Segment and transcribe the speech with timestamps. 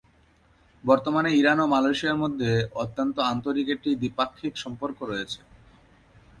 [0.83, 2.51] বর্তমানে ইরান ও মালয়েশিয়ার মধ্যে
[2.75, 5.39] অত্যন্ত আন্তরিক একটি দ্বিপাক্ষিক সম্পর্ক রয়েছে।